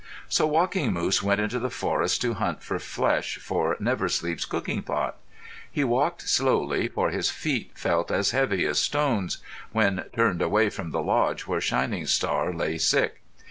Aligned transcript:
So 0.27 0.47
Walking 0.47 0.91
Moose 0.93 1.21
went 1.21 1.41
into 1.41 1.59
the 1.59 1.69
forest 1.69 2.21
to 2.21 2.33
hunt 2.33 2.63
for 2.63 2.79
flesh 2.79 3.37
for 3.37 3.77
Never 3.79 4.09
Sleep's 4.09 4.45
cooking 4.45 4.81
pot. 4.81 5.17
He 5.71 5.83
walked 5.83 6.27
slowly, 6.27 6.87
for 6.87 7.11
his 7.11 7.29
feet 7.29 7.73
felt 7.77 8.09
as 8.09 8.31
heavy 8.31 8.65
as 8.65 8.79
stones 8.79 9.43
when 9.71 10.05
turned 10.15 10.41
away 10.41 10.71
from 10.71 10.89
the 10.89 11.03
lodge 11.03 11.45
where 11.45 11.61
Shining 11.61 12.07
Star 12.07 12.51
lay 12.51 12.79
sick. 12.79 13.21